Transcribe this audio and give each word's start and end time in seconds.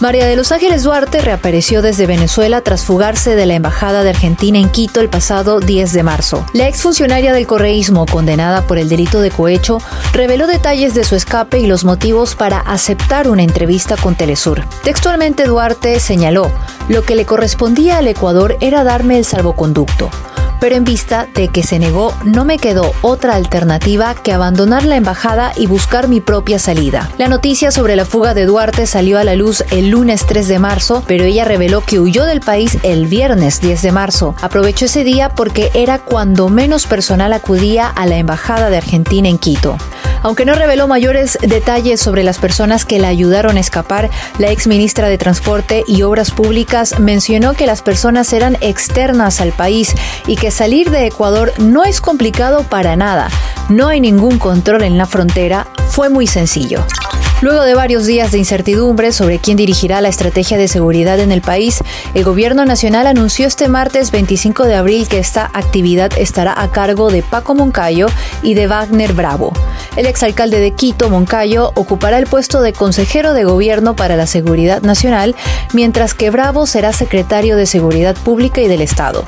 María 0.00 0.26
de 0.26 0.36
los 0.36 0.50
Ángeles 0.50 0.82
Duarte 0.82 1.20
reapareció 1.20 1.82
desde 1.82 2.06
Venezuela 2.06 2.60
tras 2.60 2.84
fugarse 2.84 3.36
de 3.36 3.46
la 3.46 3.54
Embajada 3.54 4.02
de 4.02 4.10
Argentina 4.10 4.58
en 4.58 4.68
Quito 4.68 5.00
el 5.00 5.08
pasado 5.08 5.60
10 5.60 5.92
de 5.92 6.02
marzo. 6.02 6.44
La 6.52 6.68
exfuncionaria 6.68 7.32
del 7.32 7.46
correísmo, 7.46 8.06
condenada 8.06 8.66
por 8.66 8.78
el 8.78 8.88
delito 8.88 9.20
de 9.20 9.30
cohecho, 9.30 9.78
reveló 10.12 10.46
detalles 10.46 10.94
de 10.94 11.04
su 11.04 11.14
escape 11.14 11.60
y 11.60 11.66
los 11.66 11.84
motivos 11.84 12.34
para 12.34 12.58
aceptar 12.58 13.28
una 13.28 13.42
entrevista 13.42 13.96
con 13.96 14.14
Telesur. 14.14 14.64
Textualmente 14.82 15.44
Duarte 15.44 16.00
señaló, 16.00 16.50
lo 16.88 17.02
que 17.02 17.14
le 17.14 17.24
correspondía 17.24 17.98
al 17.98 18.08
Ecuador 18.08 18.56
era 18.60 18.84
darme 18.84 19.18
el 19.18 19.24
salvoconducto 19.24 20.10
pero 20.62 20.76
en 20.76 20.84
vista 20.84 21.26
de 21.34 21.48
que 21.48 21.64
se 21.64 21.80
negó, 21.80 22.14
no 22.24 22.44
me 22.44 22.56
quedó 22.56 22.94
otra 23.02 23.34
alternativa 23.34 24.14
que 24.14 24.32
abandonar 24.32 24.84
la 24.84 24.94
embajada 24.94 25.52
y 25.56 25.66
buscar 25.66 26.06
mi 26.06 26.20
propia 26.20 26.60
salida. 26.60 27.10
La 27.18 27.26
noticia 27.26 27.72
sobre 27.72 27.96
la 27.96 28.04
fuga 28.04 28.32
de 28.32 28.46
Duarte 28.46 28.86
salió 28.86 29.18
a 29.18 29.24
la 29.24 29.34
luz 29.34 29.64
el 29.72 29.88
lunes 29.88 30.24
3 30.24 30.46
de 30.46 30.60
marzo, 30.60 31.02
pero 31.08 31.24
ella 31.24 31.44
reveló 31.44 31.80
que 31.80 31.98
huyó 31.98 32.26
del 32.26 32.42
país 32.42 32.78
el 32.84 33.06
viernes 33.06 33.60
10 33.60 33.82
de 33.82 33.90
marzo. 33.90 34.36
Aprovechó 34.40 34.84
ese 34.84 35.02
día 35.02 35.30
porque 35.30 35.72
era 35.74 35.98
cuando 35.98 36.48
menos 36.48 36.86
personal 36.86 37.32
acudía 37.32 37.88
a 37.88 38.06
la 38.06 38.18
embajada 38.18 38.70
de 38.70 38.76
Argentina 38.76 39.28
en 39.28 39.38
Quito. 39.38 39.76
Aunque 40.22 40.44
no 40.44 40.54
reveló 40.54 40.88
mayores 40.88 41.38
detalles 41.42 42.00
sobre 42.00 42.22
las 42.22 42.38
personas 42.38 42.84
que 42.84 42.98
la 42.98 43.08
ayudaron 43.08 43.56
a 43.56 43.60
escapar, 43.60 44.10
la 44.38 44.50
ex 44.50 44.66
ministra 44.66 45.08
de 45.08 45.18
Transporte 45.18 45.84
y 45.86 46.02
Obras 46.02 46.30
Públicas 46.30 46.98
mencionó 46.98 47.54
que 47.54 47.66
las 47.66 47.82
personas 47.82 48.32
eran 48.32 48.56
externas 48.60 49.40
al 49.40 49.52
país 49.52 49.94
y 50.26 50.36
que 50.36 50.50
salir 50.50 50.90
de 50.90 51.06
Ecuador 51.06 51.52
no 51.58 51.84
es 51.84 52.00
complicado 52.00 52.62
para 52.62 52.96
nada. 52.96 53.28
No 53.68 53.88
hay 53.88 54.00
ningún 54.00 54.38
control 54.38 54.82
en 54.82 54.98
la 54.98 55.06
frontera, 55.06 55.66
fue 55.88 56.08
muy 56.08 56.26
sencillo. 56.26 56.84
Luego 57.42 57.64
de 57.64 57.74
varios 57.74 58.06
días 58.06 58.30
de 58.30 58.38
incertidumbre 58.38 59.10
sobre 59.10 59.40
quién 59.40 59.56
dirigirá 59.56 60.00
la 60.00 60.08
estrategia 60.08 60.56
de 60.56 60.68
seguridad 60.68 61.18
en 61.18 61.32
el 61.32 61.42
país, 61.42 61.82
el 62.14 62.22
gobierno 62.22 62.64
nacional 62.64 63.08
anunció 63.08 63.48
este 63.48 63.66
martes 63.66 64.12
25 64.12 64.62
de 64.64 64.76
abril 64.76 65.08
que 65.08 65.18
esta 65.18 65.50
actividad 65.52 66.12
estará 66.16 66.54
a 66.56 66.70
cargo 66.70 67.10
de 67.10 67.24
Paco 67.24 67.56
Moncayo 67.56 68.06
y 68.44 68.54
de 68.54 68.68
Wagner 68.68 69.12
Bravo. 69.12 69.52
El 69.96 70.06
exalcalde 70.06 70.60
de 70.60 70.70
Quito, 70.70 71.10
Moncayo, 71.10 71.72
ocupará 71.74 72.18
el 72.18 72.28
puesto 72.28 72.62
de 72.62 72.72
consejero 72.72 73.34
de 73.34 73.42
gobierno 73.42 73.96
para 73.96 74.14
la 74.14 74.28
seguridad 74.28 74.82
nacional, 74.82 75.34
mientras 75.72 76.14
que 76.14 76.30
Bravo 76.30 76.66
será 76.66 76.92
secretario 76.92 77.56
de 77.56 77.66
Seguridad 77.66 78.14
Pública 78.14 78.60
y 78.60 78.68
del 78.68 78.82
Estado. 78.82 79.26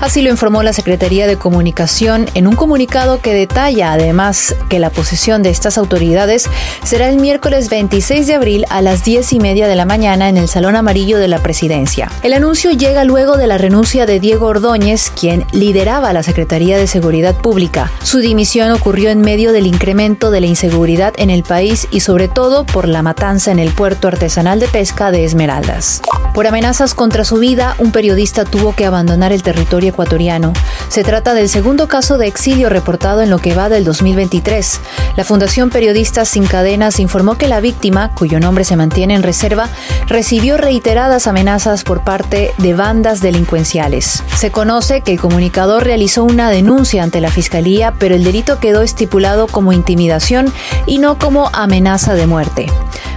Así 0.00 0.22
lo 0.22 0.30
informó 0.30 0.62
la 0.62 0.72
Secretaría 0.72 1.26
de 1.26 1.36
Comunicación 1.36 2.24
en 2.32 2.46
un 2.46 2.56
comunicado 2.56 3.20
que 3.20 3.34
detalla 3.34 3.92
además 3.92 4.56
que 4.70 4.78
la 4.78 4.88
posición 4.88 5.42
de 5.42 5.50
estas 5.50 5.76
autoridades 5.76 6.48
será 6.82 7.10
el 7.10 7.18
miércoles 7.18 7.68
26 7.68 8.26
de 8.26 8.34
abril 8.34 8.64
a 8.70 8.80
las 8.80 9.04
10 9.04 9.34
y 9.34 9.40
media 9.40 9.68
de 9.68 9.76
la 9.76 9.84
mañana 9.84 10.30
en 10.30 10.38
el 10.38 10.48
Salón 10.48 10.74
Amarillo 10.74 11.18
de 11.18 11.28
la 11.28 11.40
Presidencia. 11.40 12.10
El 12.22 12.32
anuncio 12.32 12.70
llega 12.70 13.04
luego 13.04 13.36
de 13.36 13.46
la 13.46 13.58
renuncia 13.58 14.06
de 14.06 14.20
Diego 14.20 14.46
Ordóñez, 14.46 15.10
quien 15.10 15.44
lideraba 15.52 16.14
la 16.14 16.22
Secretaría 16.22 16.78
de 16.78 16.86
Seguridad 16.86 17.34
Pública. 17.34 17.92
Su 18.02 18.20
dimisión 18.20 18.72
ocurrió 18.72 19.10
en 19.10 19.20
medio 19.20 19.52
del 19.52 19.66
incremento 19.66 20.30
de 20.30 20.40
la 20.40 20.46
inseguridad 20.46 21.12
en 21.18 21.28
el 21.28 21.42
país 21.42 21.88
y 21.90 22.00
sobre 22.00 22.28
todo 22.28 22.64
por 22.64 22.88
la 22.88 23.02
matanza 23.02 23.52
en 23.52 23.58
el 23.58 23.70
puerto 23.70 24.08
artesanal 24.08 24.60
de 24.60 24.68
pesca 24.68 25.10
de 25.10 25.26
Esmeraldas. 25.26 26.00
Por 26.32 26.46
amenazas 26.46 26.94
contra 26.94 27.24
su 27.24 27.36
vida, 27.36 27.74
un 27.78 27.92
periodista 27.92 28.44
tuvo 28.44 28.74
que 28.74 28.86
abandonar 28.86 29.32
el 29.32 29.42
territorio 29.42 29.89
ecuatoriano. 29.90 30.52
Se 30.88 31.04
trata 31.04 31.34
del 31.34 31.48
segundo 31.48 31.86
caso 31.86 32.18
de 32.18 32.26
exilio 32.26 32.68
reportado 32.68 33.20
en 33.20 33.30
lo 33.30 33.38
que 33.38 33.54
va 33.54 33.68
del 33.68 33.84
2023. 33.84 34.80
La 35.16 35.24
Fundación 35.24 35.70
Periodistas 35.70 36.28
Sin 36.28 36.46
Cadenas 36.46 36.98
informó 36.98 37.36
que 37.36 37.46
la 37.46 37.60
víctima, 37.60 38.12
cuyo 38.14 38.40
nombre 38.40 38.64
se 38.64 38.76
mantiene 38.76 39.14
en 39.14 39.22
reserva, 39.22 39.68
recibió 40.06 40.56
reiteradas 40.56 41.26
amenazas 41.26 41.84
por 41.84 42.02
parte 42.02 42.52
de 42.58 42.74
bandas 42.74 43.20
delincuenciales. 43.20 44.22
Se 44.36 44.50
conoce 44.50 45.02
que 45.02 45.12
el 45.12 45.20
comunicador 45.20 45.84
realizó 45.84 46.24
una 46.24 46.50
denuncia 46.50 47.02
ante 47.02 47.20
la 47.20 47.30
Fiscalía, 47.30 47.94
pero 47.98 48.14
el 48.14 48.24
delito 48.24 48.58
quedó 48.58 48.82
estipulado 48.82 49.46
como 49.46 49.72
intimidación 49.72 50.52
y 50.86 50.98
no 50.98 51.18
como 51.18 51.50
amenaza 51.52 52.14
de 52.14 52.26
muerte. 52.26 52.66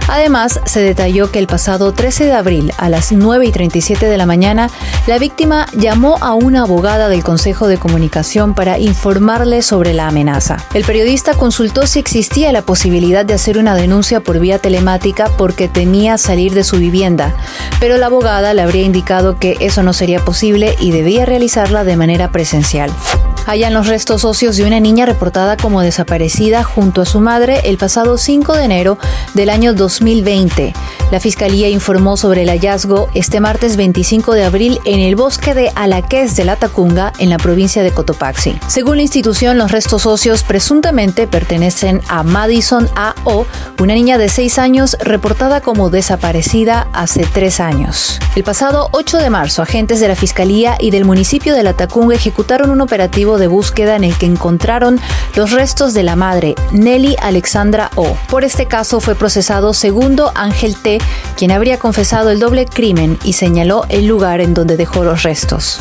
Además, 0.08 0.60
se 0.64 0.80
detalló 0.80 1.30
que 1.30 1.38
el 1.38 1.46
pasado 1.46 1.92
13 1.92 2.26
de 2.26 2.32
abril 2.32 2.72
a 2.76 2.88
las 2.88 3.12
9 3.12 3.46
y 3.46 3.52
37 3.52 4.06
de 4.06 4.16
la 4.18 4.26
mañana, 4.26 4.70
la 5.06 5.18
víctima 5.18 5.66
llamó 5.72 6.18
a 6.20 6.34
una 6.34 6.62
abogada 6.62 7.08
del 7.08 7.24
Consejo 7.24 7.68
de 7.68 7.78
Comunicación 7.78 8.54
para 8.54 8.78
informarle 8.78 9.62
sobre 9.62 9.94
la 9.94 10.08
amenaza. 10.08 10.58
El 10.74 10.84
periodista 10.84 11.34
consultó 11.34 11.86
si 11.86 11.98
existía 11.98 12.52
la 12.52 12.62
posibilidad 12.62 13.24
de 13.24 13.34
hacer 13.34 13.58
una 13.58 13.74
denuncia 13.74 14.20
por 14.20 14.38
vía 14.38 14.58
telemática 14.58 15.30
porque 15.36 15.68
temía 15.68 16.18
salir 16.18 16.52
de 16.52 16.64
su 16.64 16.76
vivienda, 16.76 17.34
pero 17.80 17.96
la 17.96 18.06
abogada 18.06 18.54
le 18.54 18.62
habría 18.62 18.84
indicado 18.84 19.38
que 19.38 19.56
eso 19.60 19.82
no 19.82 19.92
sería 19.92 20.24
posible 20.24 20.76
y 20.80 20.90
debía 20.90 21.24
realizarla 21.24 21.84
de 21.84 21.96
manera 21.96 22.30
presencial 22.30 22.90
hallan 23.46 23.74
los 23.74 23.86
restos 23.86 24.24
óseos 24.24 24.56
de 24.56 24.64
una 24.64 24.80
niña 24.80 25.06
reportada 25.06 25.56
como 25.56 25.80
desaparecida 25.80 26.64
junto 26.64 27.02
a 27.02 27.06
su 27.06 27.20
madre 27.20 27.60
el 27.64 27.78
pasado 27.78 28.18
5 28.18 28.54
de 28.54 28.64
enero 28.64 28.98
del 29.34 29.50
año 29.50 29.74
2020. 29.74 30.72
La 31.10 31.20
Fiscalía 31.20 31.68
informó 31.68 32.16
sobre 32.16 32.42
el 32.42 32.48
hallazgo 32.48 33.08
este 33.14 33.40
martes 33.40 33.76
25 33.76 34.32
de 34.32 34.44
abril 34.44 34.80
en 34.84 35.00
el 35.00 35.16
bosque 35.16 35.54
de 35.54 35.70
Alaqués 35.74 36.34
de 36.36 36.44
la 36.44 36.56
Tacunga, 36.56 37.12
en 37.18 37.30
la 37.30 37.36
provincia 37.36 37.82
de 37.82 37.92
Cotopaxi. 37.92 38.58
Según 38.66 38.96
la 38.96 39.02
institución, 39.02 39.58
los 39.58 39.70
restos 39.70 40.06
óseos 40.06 40.42
presuntamente 40.42 41.26
pertenecen 41.26 42.00
a 42.08 42.22
Madison 42.22 42.88
A.O., 42.96 43.46
una 43.78 43.94
niña 43.94 44.18
de 44.18 44.28
6 44.28 44.58
años 44.58 44.96
reportada 45.00 45.60
como 45.60 45.90
desaparecida 45.90 46.88
hace 46.92 47.26
3 47.32 47.60
años. 47.60 48.18
El 48.34 48.42
pasado 48.42 48.88
8 48.92 49.18
de 49.18 49.30
marzo, 49.30 49.62
agentes 49.62 50.00
de 50.00 50.08
la 50.08 50.16
Fiscalía 50.16 50.76
y 50.80 50.90
del 50.90 51.04
municipio 51.04 51.54
de 51.54 51.62
La 51.62 51.74
Tacunga 51.74 52.16
ejecutaron 52.16 52.70
un 52.70 52.80
operativo 52.80 53.33
de 53.38 53.46
búsqueda 53.46 53.96
en 53.96 54.04
el 54.04 54.16
que 54.16 54.26
encontraron 54.26 55.00
los 55.34 55.50
restos 55.50 55.94
de 55.94 56.02
la 56.02 56.16
madre, 56.16 56.54
Nelly 56.72 57.16
Alexandra 57.20 57.90
O. 57.94 58.16
Por 58.28 58.44
este 58.44 58.66
caso 58.66 59.00
fue 59.00 59.14
procesado 59.14 59.74
segundo 59.74 60.32
Ángel 60.34 60.76
T., 60.76 60.98
quien 61.36 61.50
habría 61.50 61.78
confesado 61.78 62.30
el 62.30 62.40
doble 62.40 62.66
crimen 62.66 63.18
y 63.24 63.34
señaló 63.34 63.84
el 63.88 64.06
lugar 64.06 64.40
en 64.40 64.54
donde 64.54 64.76
dejó 64.76 65.04
los 65.04 65.22
restos. 65.22 65.80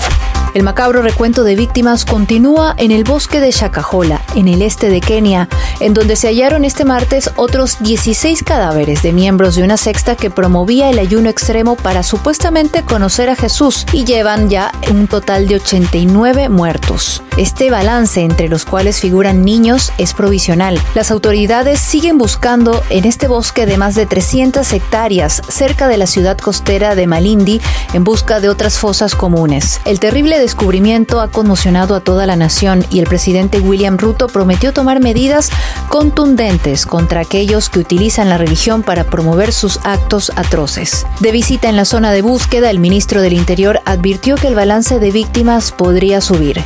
El 0.53 0.61
macabro 0.61 1.01
recuento 1.01 1.43
de 1.43 1.55
víctimas 1.55 2.05
continúa 2.05 2.75
en 2.77 2.91
el 2.91 3.03
bosque 3.03 3.39
de 3.39 3.49
Shakahola, 3.49 4.21
en 4.35 4.47
el 4.47 4.61
este 4.61 4.89
de 4.89 5.01
Kenia, 5.01 5.49
en 5.79 5.95
donde 5.95 6.15
se 6.15 6.27
hallaron 6.27 6.63
este 6.63 6.85
martes 6.85 7.31
otros 7.37 7.77
16 7.79 8.43
cadáveres 8.43 9.01
de 9.01 9.13
miembros 9.13 9.55
de 9.55 9.63
una 9.63 9.77
sexta 9.77 10.15
que 10.15 10.29
promovía 10.29 10.91
el 10.91 10.99
ayuno 10.99 11.29
extremo 11.29 11.75
para 11.75 12.03
supuestamente 12.03 12.83
conocer 12.83 13.31
a 13.31 13.35
Jesús 13.35 13.87
y 13.93 14.05
llevan 14.05 14.47
ya 14.47 14.71
un 14.91 15.07
total 15.07 15.47
de 15.47 15.55
89 15.55 16.49
muertos. 16.49 17.23
Este 17.35 17.71
balance 17.71 18.21
entre 18.21 18.47
los 18.47 18.63
cuales 18.63 18.99
figuran 18.99 19.43
niños 19.43 19.91
es 19.97 20.13
provisional. 20.13 20.79
Las 20.93 21.09
autoridades 21.09 21.79
siguen 21.79 22.19
buscando 22.19 22.83
en 22.91 23.05
este 23.05 23.27
bosque 23.27 23.65
de 23.65 23.77
más 23.77 23.95
de 23.95 24.05
300 24.05 24.71
hectáreas 24.71 25.41
cerca 25.47 25.87
de 25.87 25.97
la 25.97 26.05
ciudad 26.05 26.37
costera 26.37 26.93
de 26.93 27.07
Malindi 27.07 27.59
en 27.93 28.03
busca 28.03 28.39
de 28.39 28.49
otras 28.49 28.77
fosas 28.77 29.15
comunes. 29.15 29.81
El 29.85 29.99
terrible 29.99 30.42
descubrimiento 30.43 31.21
ha 31.21 31.31
conmocionado 31.31 31.95
a 31.95 32.01
toda 32.01 32.25
la 32.25 32.35
nación 32.35 32.85
y 32.91 32.99
el 32.99 33.07
presidente 33.07 33.59
William 33.59 33.97
Ruto 33.97 34.27
prometió 34.27 34.73
tomar 34.73 34.99
medidas 34.99 35.49
contundentes 35.89 36.85
contra 36.85 37.21
aquellos 37.21 37.69
que 37.69 37.79
utilizan 37.79 38.29
la 38.29 38.37
religión 38.37 38.83
para 38.83 39.05
promover 39.05 39.53
sus 39.53 39.79
actos 39.83 40.31
atroces. 40.35 41.05
De 41.21 41.31
visita 41.31 41.69
en 41.69 41.77
la 41.77 41.85
zona 41.85 42.11
de 42.11 42.21
búsqueda, 42.21 42.69
el 42.69 42.79
ministro 42.79 43.21
del 43.21 43.33
Interior 43.33 43.79
advirtió 43.85 44.35
que 44.35 44.47
el 44.47 44.55
balance 44.55 44.99
de 44.99 45.11
víctimas 45.11 45.71
podría 45.71 46.19
subir. 46.19 46.61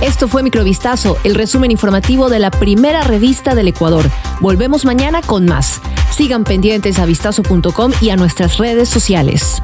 Esto 0.00 0.28
fue 0.28 0.44
Microvistazo, 0.44 1.16
el 1.24 1.34
resumen 1.34 1.72
informativo 1.72 2.30
de 2.30 2.38
la 2.38 2.52
primera 2.52 3.02
revista 3.02 3.56
del 3.56 3.66
Ecuador. 3.66 4.08
Volvemos 4.40 4.84
mañana 4.84 5.22
con 5.22 5.44
más. 5.44 5.80
Sigan 6.16 6.44
pendientes 6.44 7.00
a 7.00 7.04
vistazo.com 7.04 7.92
y 8.00 8.10
a 8.10 8.16
nuestras 8.16 8.58
redes 8.58 8.88
sociales. 8.88 9.60